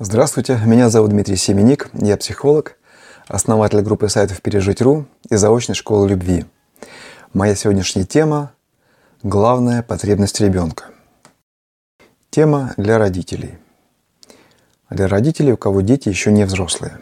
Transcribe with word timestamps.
Здравствуйте, 0.00 0.60
меня 0.66 0.90
зовут 0.90 1.10
Дмитрий 1.10 1.36
Семеник, 1.36 1.88
я 1.92 2.16
психолог, 2.16 2.76
основатель 3.28 3.80
группы 3.80 4.08
сайтов 4.08 4.42
«Пережить.ру» 4.42 5.06
и 5.30 5.36
заочной 5.36 5.76
школы 5.76 6.08
любви. 6.08 6.46
Моя 7.32 7.54
сегодняшняя 7.54 8.04
тема– 8.04 8.52
главная 9.22 9.84
потребность 9.84 10.40
ребенка. 10.40 10.86
Тема 12.30 12.74
для 12.76 12.98
родителей. 12.98 13.56
Для 14.90 15.06
родителей, 15.06 15.52
у 15.52 15.56
кого 15.56 15.80
дети 15.80 16.08
еще 16.08 16.32
не 16.32 16.44
взрослые. 16.44 16.98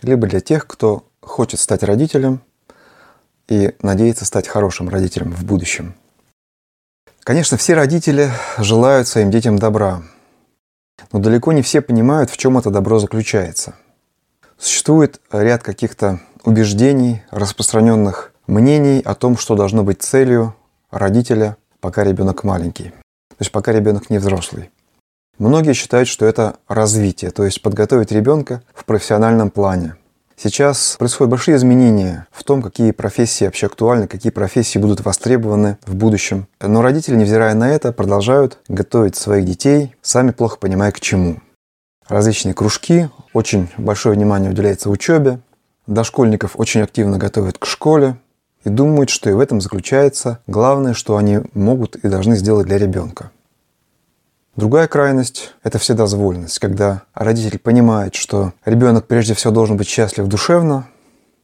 Либо 0.00 0.28
для 0.28 0.38
тех, 0.40 0.68
кто 0.68 1.08
хочет 1.20 1.58
стать 1.58 1.82
родителем 1.82 2.42
и 3.48 3.74
надеется 3.82 4.24
стать 4.24 4.46
хорошим 4.46 4.88
родителем 4.88 5.32
в 5.32 5.42
будущем. 5.42 5.94
Конечно, 7.24 7.56
все 7.56 7.74
родители 7.74 8.30
желают 8.56 9.08
своим 9.08 9.32
детям 9.32 9.58
добра, 9.58 10.04
но 11.12 11.18
далеко 11.18 11.52
не 11.52 11.62
все 11.62 11.80
понимают, 11.80 12.30
в 12.30 12.36
чем 12.36 12.58
это 12.58 12.70
добро 12.70 12.98
заключается. 12.98 13.74
Существует 14.58 15.20
ряд 15.32 15.62
каких-то 15.62 16.20
убеждений, 16.44 17.22
распространенных 17.30 18.32
мнений 18.46 19.00
о 19.00 19.14
том, 19.14 19.36
что 19.36 19.54
должно 19.54 19.82
быть 19.84 20.02
целью 20.02 20.54
родителя, 20.90 21.56
пока 21.80 22.04
ребенок 22.04 22.44
маленький, 22.44 22.90
то 23.30 23.36
есть 23.40 23.52
пока 23.52 23.72
ребенок 23.72 24.10
не 24.10 24.18
взрослый. 24.18 24.70
Многие 25.38 25.72
считают, 25.72 26.08
что 26.08 26.26
это 26.26 26.56
развитие, 26.68 27.30
то 27.30 27.44
есть 27.44 27.62
подготовить 27.62 28.12
ребенка 28.12 28.62
в 28.74 28.84
профессиональном 28.84 29.50
плане, 29.50 29.96
Сейчас 30.42 30.96
происходят 30.98 31.30
большие 31.30 31.58
изменения 31.58 32.26
в 32.32 32.44
том, 32.44 32.62
какие 32.62 32.92
профессии 32.92 33.44
вообще 33.44 33.66
актуальны, 33.66 34.08
какие 34.08 34.32
профессии 34.32 34.78
будут 34.78 35.04
востребованы 35.04 35.76
в 35.84 35.94
будущем. 35.94 36.46
Но 36.62 36.80
родители, 36.80 37.14
невзирая 37.14 37.54
на 37.54 37.70
это, 37.70 37.92
продолжают 37.92 38.56
готовить 38.66 39.16
своих 39.16 39.44
детей, 39.44 39.94
сами 40.00 40.30
плохо 40.30 40.56
понимая 40.58 40.92
к 40.92 41.00
чему. 41.00 41.40
Различные 42.08 42.54
кружки, 42.54 43.10
очень 43.34 43.68
большое 43.76 44.14
внимание 44.14 44.50
уделяется 44.50 44.88
учебе, 44.88 45.40
дошкольников 45.86 46.52
очень 46.58 46.80
активно 46.80 47.18
готовят 47.18 47.58
к 47.58 47.66
школе 47.66 48.16
и 48.64 48.70
думают, 48.70 49.10
что 49.10 49.28
и 49.28 49.34
в 49.34 49.40
этом 49.40 49.60
заключается 49.60 50.38
главное, 50.46 50.94
что 50.94 51.18
они 51.18 51.40
могут 51.52 51.96
и 51.96 52.08
должны 52.08 52.34
сделать 52.34 52.66
для 52.66 52.78
ребенка. 52.78 53.30
Другая 54.56 54.88
крайность– 54.88 55.54
это 55.62 55.78
вседозволенность, 55.78 56.58
когда 56.58 57.02
родитель 57.14 57.58
понимает, 57.58 58.16
что 58.16 58.52
ребенок 58.64 59.06
прежде 59.06 59.34
всего 59.34 59.52
должен 59.52 59.76
быть 59.76 59.88
счастлив 59.88 60.26
душевно, 60.26 60.88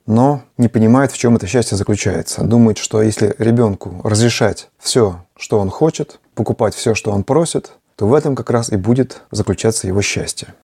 но 0.07 0.43
не 0.59 0.69
понимает, 0.69 1.13
в 1.13 1.19
чем 1.19 1.37
это 1.37 1.47
счастье 1.47 1.77
заключается. 1.77 2.43
Думает, 2.43 2.79
что 2.79 3.01
если 3.01 3.35
ребенку 3.39 4.01
разрешать 4.03 4.69
все, 4.79 5.25
что 5.37 5.61
он 5.61 5.71
хочет, 5.71 6.21
покупать 6.35 6.75
все, 6.75 6.95
что 6.95 7.13
он 7.13 7.23
просит, 7.23 7.73
то 7.95 8.09
в 8.09 8.15
этом 8.15 8.35
как 8.35 8.51
раз 8.51 8.71
и 8.71 8.77
будет 8.77 9.23
заключаться 9.31 9.87
его 9.87 10.03
счастье. 10.03 10.55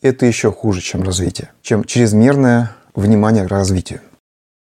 Это 0.00 0.26
еще 0.26 0.50
хуже, 0.50 0.80
чем 0.80 1.02
развитие, 1.02 1.50
чем 1.62 1.84
чрезмерное 1.84 2.74
внимание 2.94 3.46
к 3.46 3.50
развитию. 3.50 4.00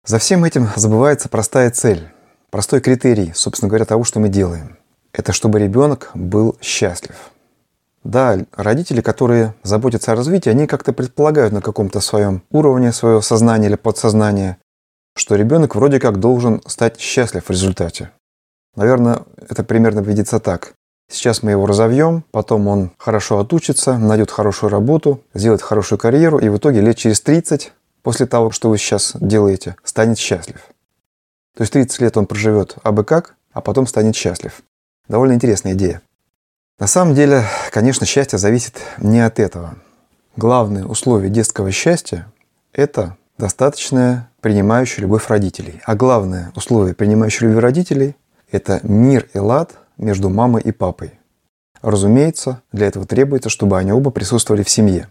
За 0.06 0.19
всем 0.19 0.44
этим 0.44 0.69
забывается 0.77 1.28
простая 1.28 1.70
цель, 1.70 2.08
простой 2.50 2.80
критерий, 2.80 3.33
собственно 3.34 3.69
говоря, 3.69 3.84
того, 3.84 4.05
что 4.05 4.20
мы 4.20 4.28
делаем 4.28 4.78
это 5.19 5.33
чтобы 5.33 5.58
ребенок 5.58 6.11
был 6.14 6.56
счастлив. 6.62 7.16
Да, 8.05 8.38
родители, 8.52 9.00
которые 9.00 9.52
заботятся 9.64 10.12
о 10.12 10.14
развитии, 10.14 10.48
они 10.48 10.66
как-то 10.66 10.92
предполагают 10.92 11.52
на 11.52 11.61
каком-то 11.61 12.00
своем 12.00 12.42
уровне 12.50 12.92
своего 12.92 13.20
сознания 13.20 13.66
или 13.66 13.74
подсознания, 13.74 14.58
что 15.16 15.34
ребенок 15.34 15.74
вроде 15.74 15.98
как 15.98 16.20
должен 16.20 16.62
стать 16.66 17.00
счастлив 17.00 17.44
в 17.44 17.50
результате. 17.50 18.12
Наверное, 18.77 19.24
это 19.48 19.64
примерно 19.64 20.00
видится 20.00 20.39
так. 20.39 20.74
Сейчас 21.11 21.42
мы 21.42 21.50
его 21.50 21.66
разовьем, 21.66 22.22
потом 22.30 22.69
он 22.69 22.92
хорошо 22.96 23.41
отучится, 23.41 23.98
найдет 23.98 24.30
хорошую 24.30 24.70
работу, 24.70 25.20
сделает 25.34 25.62
хорошую 25.62 25.98
карьеру, 25.98 26.39
и 26.39 26.48
в 26.48 26.58
итоге 26.58 26.80
лет 26.80 26.96
через 26.96 27.20
30, 27.22 27.72
после 28.02 28.27
того, 28.27 28.52
что 28.52 28.70
вы 28.70 28.78
сейчас 28.78 29.16
делаете, 29.20 29.74
станет 29.83 30.19
счастлив. 30.19 30.61
То 31.56 31.62
есть 31.62 31.72
30 31.72 32.00
лет 32.02 32.16
он 32.16 32.27
проживет 32.27 32.77
абы 32.85 33.02
как, 33.02 33.35
а 33.52 33.61
потом 33.61 33.89
станет 33.89 34.14
счастлив. 34.14 34.62
Довольно 35.08 35.33
интересная 35.33 35.73
идея. 35.73 36.02
На 36.79 36.86
самом 36.86 37.14
деле, 37.14 37.45
конечно, 37.73 38.07
счастье 38.07 38.39
зависит 38.39 38.80
не 38.98 39.20
от 39.20 39.41
этого. 39.41 39.74
Главное 40.36 40.85
условие 40.85 41.30
детского 41.30 41.73
счастья– 41.73 42.30
это 42.73 43.17
достаточная 43.39 44.30
принимающая 44.41 45.02
любовь 45.02 45.29
родителей. 45.29 45.80
А 45.85 45.97
главное 45.97 46.52
условие 46.55 46.95
принимающей 46.95 47.47
любви 47.47 47.58
родителей– 47.61 48.17
это 48.52 48.80
мир 48.83 49.29
и 49.33 49.39
лад 49.39 49.79
между 49.97 50.29
мамой 50.29 50.63
и 50.63 50.70
папой. 50.70 51.18
Разумеется, 51.80 52.63
для 52.73 52.86
этого 52.86 53.07
требуется, 53.07 53.48
чтобы 53.48 53.79
они 53.79 53.92
оба 53.92 54.11
присутствовали 54.11 54.63
в 54.63 54.70
семье. 54.70 55.08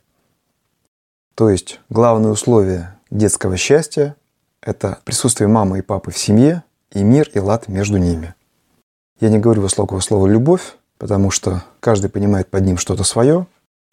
То 1.36 1.50
есть 1.50 1.80
главное 1.90 2.31
условие 2.31 2.96
детского 3.09 3.57
счастья– 3.57 4.16
это 4.62 5.00
присутствие 5.03 5.47
мамы 5.47 5.80
и 5.80 5.81
папы 5.81 6.12
в 6.12 6.18
семье 6.18 6.63
и 6.91 7.03
мир 7.03 7.30
и 7.34 7.40
лад 7.40 7.68
между 7.68 7.97
ними. 7.97 8.34
Я 9.19 9.29
не 9.29 9.39
говорю 9.39 9.63
высокого 9.63 10.00
слова 10.00 10.28
«любовь», 10.28 10.75
потому 11.00 11.31
что 11.31 11.63
каждый 11.79 12.09
понимает 12.09 12.50
под 12.50 12.63
ним 12.63 12.78
что-то 12.78 13.03
свое, 13.03 13.47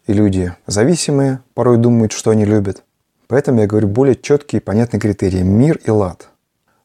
и 0.05 0.13
люди 0.13 0.53
зависимые 0.67 1.39
порой 1.55 1.77
думают, 1.77 2.11
что 2.11 2.29
они 2.29 2.45
любят. 2.45 2.83
Поэтому 3.27 3.61
я 3.61 3.67
говорю 3.67 3.87
более 3.87 4.15
четкие 4.15 4.61
и 4.61 4.63
понятные 4.63 4.99
критерии– 4.99 5.41
мир 5.43 5.79
и 5.83 5.89
лад. 5.89 6.29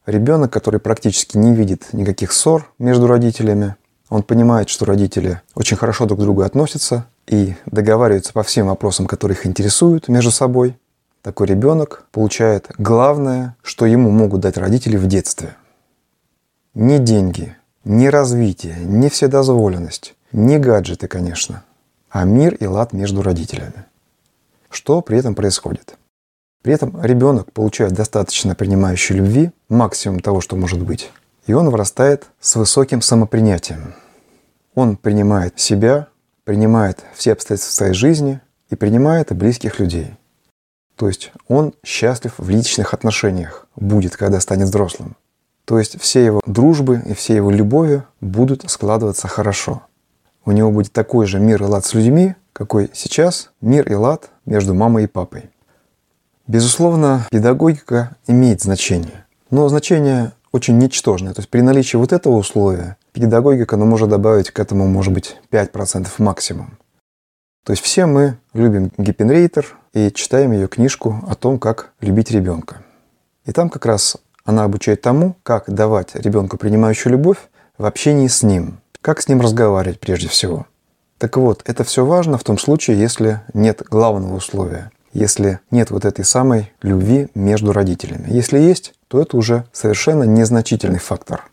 Ребенок, 0.07 0.51
который 0.51 0.79
практически 0.79 1.37
не 1.37 1.53
видит 1.53 1.93
никаких 1.93 2.31
ссор 2.31 2.71
между 2.79 3.05
родителями, 3.05 3.75
он 4.09 4.23
понимает, 4.23 4.69
что 4.69 4.85
родители 4.85 5.41
очень 5.53 5.77
хорошо 5.77 6.05
друг 6.05 6.19
к 6.19 6.23
другу 6.23 6.41
относятся 6.41 7.05
и 7.27 7.55
договариваются 7.67 8.33
по 8.33 8.41
всем 8.41 8.67
вопросам, 8.67 9.05
которые 9.05 9.37
их 9.37 9.45
интересуют 9.45 10.07
между 10.07 10.31
собой. 10.31 10.77
Такой 11.21 11.45
ребенок 11.45 12.05
получает 12.11 12.71
главное, 12.79 13.55
что 13.61 13.85
ему 13.85 14.09
могут 14.09 14.41
дать 14.41 14.57
родители 14.57 14.97
в 14.97 15.05
детстве. 15.05 15.55
Не 16.73 16.97
деньги, 16.97 17.55
не 17.83 18.09
развитие, 18.09 18.75
не 18.79 19.09
вседозволенность, 19.09 20.15
не 20.31 20.59
гаджеты, 20.59 21.07
конечно, 21.07 21.63
а 22.09 22.23
мир 22.25 22.55
и 22.55 22.65
лад 22.65 22.93
между 22.93 23.21
родителями. 23.21 23.85
Что 24.69 25.01
при 25.01 25.17
этом 25.17 25.35
происходит? 25.35 25.97
При 26.61 26.73
этом 26.73 27.03
ребенок 27.03 27.51
получает 27.51 27.93
достаточно 27.93 28.53
принимающей 28.53 29.15
любви, 29.15 29.51
максимум 29.67 30.19
того, 30.19 30.41
что 30.41 30.55
может 30.55 30.81
быть, 30.81 31.11
и 31.47 31.53
он 31.53 31.69
вырастает 31.69 32.27
с 32.39 32.55
высоким 32.55 33.01
самопринятием. 33.01 33.95
Он 34.75 34.95
принимает 34.95 35.59
себя, 35.59 36.07
принимает 36.43 37.03
все 37.15 37.33
обстоятельства 37.33 37.73
своей 37.73 37.93
жизни 37.93 38.41
и 38.69 38.75
принимает 38.75 39.35
близких 39.35 39.79
людей. 39.79 40.15
То 40.95 41.07
есть 41.07 41.31
он 41.47 41.73
счастлив 41.83 42.33
в 42.37 42.49
личных 42.49 42.93
отношениях, 42.93 43.67
будет, 43.75 44.15
когда 44.15 44.39
станет 44.39 44.67
взрослым. 44.67 45.15
То 45.71 45.79
есть 45.79 46.01
все 46.01 46.25
его 46.25 46.41
дружбы 46.45 47.01
и 47.05 47.13
все 47.13 47.33
его 47.33 47.49
любови 47.49 48.03
будут 48.19 48.69
складываться 48.69 49.29
хорошо. 49.29 49.83
У 50.43 50.51
него 50.51 50.69
будет 50.69 50.91
такой 50.91 51.25
же 51.27 51.39
мир 51.39 51.63
и 51.63 51.65
лад 51.65 51.85
с 51.85 51.93
людьми, 51.93 52.35
какой 52.51 52.89
сейчас 52.93 53.51
мир 53.61 53.89
и 53.89 53.95
лад 53.95 54.31
между 54.45 54.73
мамой 54.73 55.05
и 55.05 55.07
папой. 55.07 55.49
Безусловно, 56.45 57.25
педагогика 57.31 58.17
имеет 58.27 58.61
значение, 58.61 59.23
но 59.49 59.69
значение 59.69 60.33
очень 60.51 60.77
ничтожное. 60.77 61.33
То 61.33 61.39
есть 61.39 61.49
при 61.49 61.61
наличии 61.61 61.95
вот 61.95 62.11
этого 62.11 62.35
условия 62.35 62.97
педагогика 63.13 63.77
ну, 63.77 63.85
может 63.85 64.09
добавить 64.09 64.51
к 64.51 64.59
этому, 64.59 64.87
может 64.87 65.13
быть, 65.13 65.37
5% 65.51 66.05
максимум. 66.17 66.77
То 67.65 67.71
есть 67.71 67.81
все 67.81 68.05
мы 68.07 68.37
любим 68.51 68.91
Гиппенрейтер 68.97 69.77
и 69.93 70.11
читаем 70.11 70.51
ее 70.51 70.67
книжку 70.67 71.23
о 71.29 71.35
том, 71.35 71.59
как 71.59 71.93
любить 72.01 72.29
ребенка. 72.29 72.83
И 73.45 73.53
там 73.53 73.69
как 73.69 73.85
раз 73.85 74.17
она 74.45 74.63
обучает 74.63 75.01
тому, 75.01 75.35
как 75.43 75.71
давать 75.71 76.15
ребенку 76.15 76.57
принимающую 76.57 77.11
любовь 77.11 77.37
в 77.77 77.85
общении 77.85 78.27
с 78.27 78.43
ним, 78.43 78.79
как 79.01 79.21
с 79.21 79.27
ним 79.27 79.41
разговаривать 79.41 79.99
прежде 79.99 80.27
всего. 80.27 80.65
Так 81.17 81.37
вот, 81.37 81.61
это 81.65 81.83
все 81.83 82.05
важно 82.05 82.37
в 82.37 82.43
том 82.43 82.57
случае, 82.57 82.99
если 82.99 83.41
нет 83.53 83.83
главного 83.89 84.35
условия, 84.35 84.91
если 85.13 85.59
нет 85.69 85.91
вот 85.91 86.05
этой 86.05 86.25
самой 86.25 86.71
любви 86.81 87.27
между 87.35 87.73
родителями. 87.73 88.25
Если 88.27 88.57
есть, 88.57 88.93
то 89.07 89.21
это 89.21 89.37
уже 89.37 89.65
совершенно 89.71 90.23
незначительный 90.23 90.99
фактор. 90.99 91.51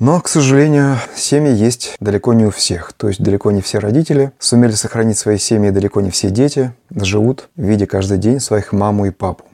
Но, 0.00 0.18
к 0.22 0.28
сожалению, 0.28 0.96
семьи 1.14 1.52
есть 1.52 1.94
далеко 2.00 2.32
не 2.32 2.46
у 2.46 2.50
всех. 2.50 2.94
То 2.94 3.08
есть 3.08 3.22
далеко 3.22 3.50
не 3.50 3.60
все 3.60 3.78
родители 3.78 4.32
сумели 4.38 4.72
сохранить 4.72 5.18
свои 5.18 5.36
семьи, 5.36 5.68
далеко 5.68 6.00
не 6.00 6.10
все 6.10 6.30
дети 6.30 6.72
живут, 6.90 7.50
видя 7.54 7.86
каждый 7.86 8.16
день 8.16 8.40
своих 8.40 8.72
маму 8.72 9.06
и 9.06 9.10
папу. 9.10 9.44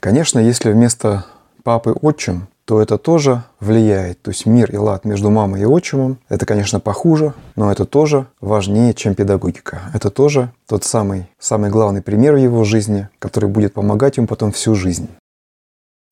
Конечно, 0.00 0.38
если 0.38 0.72
вместо 0.72 1.24
папы 1.64 1.90
отчим, 1.90 2.48
то 2.64 2.82
это 2.82 2.98
тоже 2.98 3.44
влияет. 3.60 4.20
То 4.20 4.30
есть 4.30 4.44
мир 4.44 4.70
и 4.70 4.76
лад 4.76 5.04
между 5.04 5.30
мамой 5.30 5.62
и 5.62 5.64
отчимом, 5.64 6.18
это, 6.28 6.44
конечно, 6.44 6.80
похуже, 6.80 7.32
но 7.56 7.72
это 7.72 7.84
тоже 7.86 8.26
важнее, 8.40 8.92
чем 8.92 9.14
педагогика. 9.14 9.80
Это 9.94 10.10
тоже 10.10 10.52
тот 10.66 10.84
самый, 10.84 11.28
самый 11.38 11.70
главный 11.70 12.02
пример 12.02 12.34
в 12.34 12.38
его 12.38 12.64
жизни, 12.64 13.08
который 13.18 13.48
будет 13.48 13.72
помогать 13.72 14.18
ему 14.18 14.26
потом 14.26 14.52
всю 14.52 14.74
жизнь. 14.74 15.08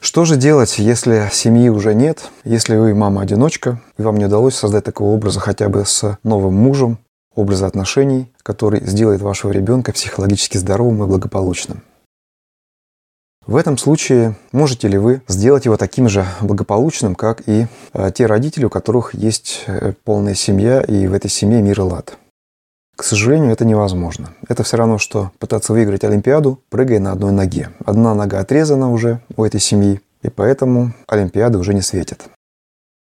Что 0.01 0.25
же 0.25 0.37
делать, 0.37 0.79
если 0.79 1.29
семьи 1.31 1.69
уже 1.69 1.95
нет, 1.95 2.31
если 2.45 2.77
вы 2.77 2.95
мама-одиночка, 2.95 3.81
и 3.99 4.03
вам 4.03 4.17
не 4.17 4.27
удалось 4.27 4.55
создать 4.55 4.85
такого 4.85 5.15
образа 5.15 5.41
хотя 5.41 5.69
бы 5.69 5.85
с 5.85 6.19
новым 6.23 6.55
мужем, 6.55 6.99
образа 7.35 7.67
отношений, 7.67 8.33
который 8.43 8.85
сделает 8.85 9.21
вашего 9.21 9.53
ребенка 9.53 9.93
психологически 9.93 10.57
здоровым 10.57 11.05
и 11.05 11.07
благополучным. 11.07 11.83
В 13.47 13.55
этом 13.55 13.79
случае 13.79 14.35
можете 14.51 14.89
ли 14.89 14.99
вы 14.99 15.23
сделать 15.29 15.67
его 15.67 15.77
таким 15.77 16.09
же 16.09 16.27
благополучным, 16.41 17.15
как 17.15 17.49
и 17.49 17.69
э, 17.93 18.11
те 18.13 18.27
родители, 18.27 18.65
у 18.65 18.71
которых 18.71 19.15
есть 19.15 19.63
э, 19.69 19.93
полная 20.03 20.35
семья 20.35 20.81
и 20.81 21.07
в 21.07 21.15
этой 21.15 21.31
семье 21.31 21.63
мир 21.63 21.79
и 21.79 21.83
лад? 21.83 22.19
К 22.97 23.05
сожалению, 23.05 23.53
это 23.53 23.65
невозможно. 23.65 24.31
Это 24.49 24.65
все 24.65 24.77
равно, 24.79 24.99
что 24.99 25.31
пытаться 25.39 25.73
выиграть 25.73 26.03
Олимпиаду, 26.03 26.61
прыгая 26.71 26.99
на 26.99 27.13
одной 27.13 27.31
ноге. 27.31 27.71
Одна 27.85 28.17
нога 28.17 28.41
отрезана 28.41 28.91
уже 28.91 29.21
у 29.37 29.45
этой 29.45 29.61
семьи, 29.61 30.01
и 30.23 30.29
поэтому 30.29 30.93
Олимпиады 31.07 31.59
уже 31.59 31.73
не 31.73 31.83
светит. 31.83 32.25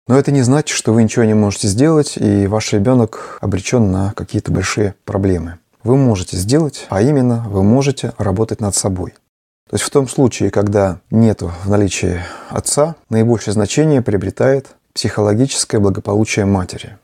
Но 0.07 0.19
это 0.19 0.31
не 0.31 0.43
значит, 0.43 0.77
что 0.77 0.93
вы 0.93 1.01
ничего 1.01 1.25
не 1.25 1.33
можете 1.33 1.67
сделать, 1.67 2.15
и 2.15 2.45
ваш 2.45 2.73
ребенок 2.73 3.39
обречен 3.41 3.91
на 3.91 4.13
какие-то 4.13 4.51
большие 4.51 4.93
проблемы. 5.03 5.57
Вы 5.83 5.97
можете 5.97 6.37
сделать, 6.37 6.85
а 6.89 7.01
именно 7.01 7.43
вы 7.49 7.63
можете 7.63 8.13
работать 8.19 8.61
над 8.61 8.75
собой– 8.75 9.15
то 9.69 9.75
есть 9.75 9.83
в 9.83 9.89
том 9.89 10.07
случае, 10.07 10.49
когда 10.49 10.99
нет 11.11 11.41
в 11.41 11.69
наличии 11.69 12.21
отца, 12.49 12.95
наибольшее 13.09 13.53
значение 13.53 14.01
приобретает 14.01 14.67
психологическое 14.93 15.79
благополучие 15.79 16.45
матери. 16.45 16.97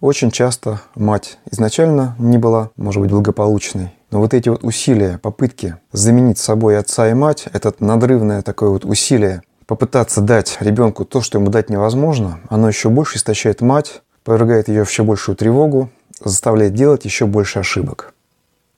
Очень 0.00 0.30
часто 0.30 0.82
мать 0.94 1.38
изначально 1.50 2.14
не 2.18 2.38
была, 2.38 2.70
может 2.76 3.00
быть, 3.00 3.10
благополучной, 3.10 3.92
но 4.10 4.20
вот 4.20 4.34
эти 4.34 4.48
вот 4.48 4.62
усилия, 4.62 5.18
попытки 5.18 5.76
заменить 5.92 6.38
собой 6.38 6.78
отца 6.78 7.08
и 7.08 7.14
мать, 7.14 7.44
это 7.52 7.72
надрывное 7.78 8.42
такое 8.42 8.70
вот 8.70 8.84
усилие 8.84 9.42
попытаться 9.66 10.20
дать 10.20 10.58
ребенку 10.60 11.04
то, 11.04 11.22
что 11.22 11.38
ему 11.38 11.50
дать 11.50 11.70
невозможно, 11.70 12.40
оно 12.48 12.68
еще 12.68 12.88
больше 12.88 13.16
истощает 13.16 13.60
мать, 13.60 14.02
повергает 14.22 14.68
ее 14.68 14.84
в 14.84 14.90
еще 14.90 15.02
большую 15.02 15.36
тревогу, 15.36 15.90
заставляет 16.22 16.74
делать 16.74 17.04
еще 17.04 17.26
больше 17.26 17.60
ошибок. 17.60 18.14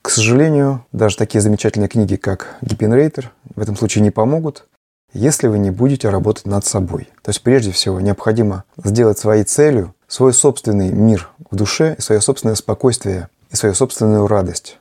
К 0.03 0.11
сожалению, 0.11 0.85
даже 0.93 1.17
такие 1.17 1.41
замечательные 1.41 1.89
книги, 1.89 2.17
как 2.17 2.57
Гиппенрейтер, 2.63 3.33
в 3.55 3.61
этом 3.61 3.77
случае 3.77 4.03
не 4.03 4.11
помогут, 4.11 4.67
если 5.13 5.49
вы 5.49 5.59
не 5.59 5.71
будете 5.71 6.09
работать 6.09 6.47
над 6.47 6.65
собой. 6.65 7.09
То 7.23 7.31
есть 7.31 7.43
прежде 7.43 7.73
всего 7.73 8.01
необходимо 8.01 8.65
сделать 8.83 9.19
своей 9.19 9.45
целью 9.45 9.95
свой 10.07 10.33
собственный 10.33 10.91
мир 10.91 11.29
в 11.51 11.57
душе, 11.57 11.97
и 11.99 12.01
свое 12.01 12.21
собственное 12.21 12.55
спокойствие 12.55 13.29
и 13.51 13.57
свою 13.57 13.75
собственную 13.75 14.27
радость. 14.27 14.79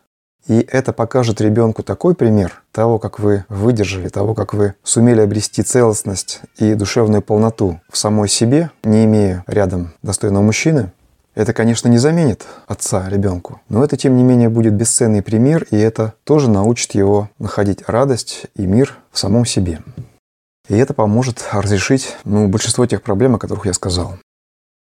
И 0.48 0.66
это 0.72 0.94
покажет 0.94 1.42
ребенку 1.42 1.84
такой 1.84 2.16
пример 2.16 2.64
того, 2.72 3.00
как 3.00 3.20
вы 3.20 3.44
выдержали, 3.50 4.08
того, 4.08 4.34
как 4.34 4.54
вы 4.54 4.76
сумели 4.82 5.20
обрести 5.20 5.62
целостность 5.62 6.42
и 6.58 6.74
душевную 6.74 7.22
полноту 7.22 7.82
в 7.92 7.98
самой 7.98 8.30
себе, 8.30 8.72
не 8.84 9.04
имея 9.04 9.44
рядом 9.46 9.94
достойного 10.04 10.44
мужчины, 10.44 10.94
это, 11.38 11.54
конечно, 11.54 11.88
не 11.88 12.00
заменит 12.00 12.48
отца 12.66 13.08
ребенку, 13.08 13.62
но 13.70 13.84
это, 13.84 13.96
тем 13.96 14.18
не 14.18 14.24
менее, 14.24 14.50
будет 14.50 14.74
бесценный 14.74 15.22
пример, 15.22 15.68
и 15.70 15.78
это 15.78 16.16
тоже 16.24 16.50
научит 16.50 16.96
его 16.96 17.30
находить 17.38 17.88
радость 17.88 18.48
и 18.56 18.66
мир 18.66 18.98
в 19.12 19.20
самом 19.20 19.46
себе. 19.46 19.82
И 20.68 20.76
это 20.76 20.96
поможет 20.96 21.46
разрешить 21.52 22.16
ну, 22.24 22.48
большинство 22.48 22.88
тех 22.88 23.04
проблем, 23.04 23.36
о 23.36 23.38
которых 23.38 23.68
я 23.68 23.74
сказал. 23.74 24.18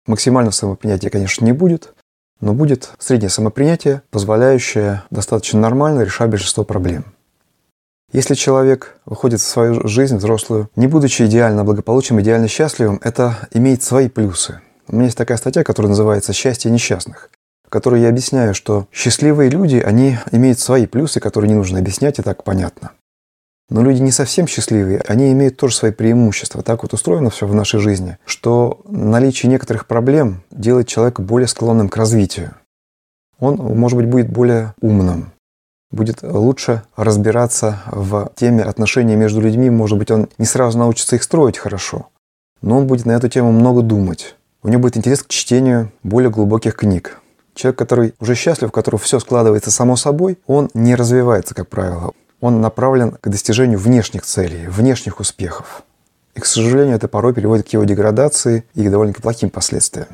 Максимального 0.06 0.52
самопринятия, 0.52 1.10
конечно, 1.10 1.44
не 1.44 1.50
будет, 1.50 1.92
но 2.40 2.54
будет 2.54 2.92
среднее 3.00 3.30
самопринятие, 3.30 4.02
позволяющее 4.10 5.02
достаточно 5.10 5.58
нормально 5.58 6.02
решать 6.02 6.30
большинство 6.30 6.62
проблем. 6.62 7.04
Если 8.12 8.34
человек 8.34 9.00
выходит 9.06 9.40
в 9.40 9.44
свою 9.44 9.88
жизнь 9.88 10.16
взрослую, 10.16 10.70
не 10.76 10.86
будучи 10.86 11.24
идеально 11.24 11.64
благополучным, 11.64 12.20
идеально 12.20 12.46
счастливым, 12.46 13.00
это 13.02 13.48
имеет 13.52 13.82
свои 13.82 14.08
плюсы– 14.08 14.60
у 14.88 14.94
меня 14.94 15.06
есть 15.06 15.18
такая 15.18 15.38
статья, 15.38 15.64
которая 15.64 15.90
называется 15.90 16.32
«Счастье 16.32 16.70
несчастных», 16.70 17.30
в 17.66 17.70
которой 17.70 18.00
я 18.00 18.08
объясняю, 18.08 18.54
что 18.54 18.86
счастливые 18.92 19.50
люди, 19.50 19.76
они 19.76 20.18
имеют 20.32 20.58
свои 20.58 20.86
плюсы, 20.86 21.20
которые 21.20 21.50
не 21.50 21.54
нужно 21.54 21.78
объяснять, 21.78 22.18
и 22.18 22.22
так 22.22 22.42
понятно. 22.42 22.92
Но 23.70 23.82
люди 23.82 24.00
не 24.00 24.12
совсем 24.12 24.46
счастливые, 24.46 25.02
они 25.06 25.30
имеют 25.32 25.58
тоже 25.58 25.76
свои 25.76 25.92
преимущества. 25.92 26.62
Так 26.62 26.82
вот 26.82 26.94
устроено 26.94 27.28
все 27.28 27.46
в 27.46 27.54
нашей 27.54 27.80
жизни, 27.80 28.16
что 28.24 28.80
наличие 28.86 29.50
некоторых 29.50 29.86
проблем 29.86 30.42
делает 30.50 30.88
человека 30.88 31.20
более 31.20 31.48
склонным 31.48 31.90
к 31.90 31.96
развитию. 31.96 32.54
Он, 33.38 33.56
может 33.56 33.98
быть, 33.98 34.08
будет 34.08 34.30
более 34.30 34.74
умным, 34.80 35.32
будет 35.90 36.22
лучше 36.22 36.82
разбираться 36.96 37.82
в 37.86 38.32
теме 38.34 38.62
отношений 38.62 39.16
между 39.16 39.42
людьми. 39.42 39.68
Может 39.68 39.98
быть, 39.98 40.10
он 40.10 40.30
не 40.38 40.46
сразу 40.46 40.78
научится 40.78 41.16
их 41.16 41.22
строить 41.22 41.58
хорошо, 41.58 42.08
но 42.62 42.78
он 42.78 42.86
будет 42.86 43.04
на 43.04 43.12
эту 43.12 43.28
тему 43.28 43.52
много 43.52 43.82
думать 43.82 44.37
у 44.62 44.68
него 44.68 44.82
будет 44.82 44.96
интерес 44.96 45.22
к 45.22 45.28
чтению 45.28 45.92
более 46.02 46.30
глубоких 46.30 46.74
книг. 46.74 47.20
Человек, 47.54 47.78
который 47.78 48.14
уже 48.20 48.34
счастлив, 48.34 48.68
у 48.68 48.72
которого 48.72 49.00
все 49.00 49.18
складывается 49.20 49.70
само 49.70 49.96
собой, 49.96 50.38
он 50.46 50.70
не 50.74 50.94
развивается, 50.94 51.54
как 51.54 51.68
правило. 51.68 52.12
Он 52.40 52.60
направлен 52.60 53.12
к 53.20 53.28
достижению 53.28 53.78
внешних 53.78 54.22
целей, 54.22 54.66
внешних 54.68 55.18
успехов. 55.20 55.82
И, 56.34 56.40
к 56.40 56.46
сожалению, 56.46 56.94
это 56.94 57.08
порой 57.08 57.34
приводит 57.34 57.68
к 57.68 57.72
его 57.72 57.82
деградации 57.84 58.64
и 58.74 58.86
к 58.86 58.90
довольно 58.90 59.12
плохим 59.12 59.50
последствиям. 59.50 60.08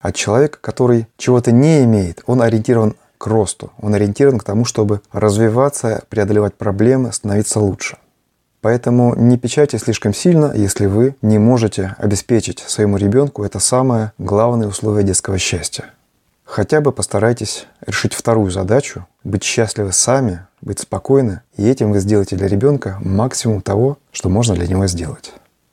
А 0.00 0.10
человек, 0.12 0.60
который 0.60 1.06
чего-то 1.16 1.52
не 1.52 1.84
имеет, 1.84 2.22
он 2.26 2.42
ориентирован 2.42 2.96
к 3.18 3.26
росту, 3.26 3.72
он 3.80 3.94
ориентирован 3.94 4.38
к 4.38 4.44
тому, 4.44 4.64
чтобы 4.64 5.00
развиваться, 5.12 6.02
преодолевать 6.08 6.54
проблемы, 6.56 7.12
становиться 7.12 7.60
лучше. 7.60 7.98
Поэтому 8.64 9.14
не 9.14 9.36
печайте 9.36 9.76
слишком 9.76 10.14
сильно, 10.14 10.50
если 10.54 10.86
вы 10.86 11.16
не 11.20 11.36
можете 11.36 11.94
обеспечить 11.98 12.60
своему 12.60 12.96
ребенку 12.96 13.44
это 13.44 13.58
самое 13.58 14.12
главное 14.16 14.68
условие 14.68 15.04
детского 15.04 15.36
счастья. 15.36 15.84
Хотя 16.46 16.80
бы 16.80 16.90
постарайтесь 16.90 17.66
решить 17.84 18.14
вторую 18.14 18.50
задачу, 18.50 19.06
быть 19.22 19.44
счастливы 19.44 19.92
сами, 19.92 20.46
быть 20.62 20.80
спокойны, 20.80 21.42
и 21.58 21.68
этим 21.68 21.92
вы 21.92 22.00
сделаете 22.00 22.36
для 22.36 22.48
ребенка 22.48 22.96
максимум 23.02 23.60
того, 23.60 23.98
что 24.12 24.30
можно 24.30 24.54
для 24.54 24.66
него 24.66 24.86
сделать. 24.86 25.34